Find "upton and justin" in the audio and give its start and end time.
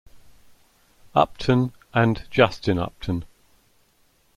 1.13-2.79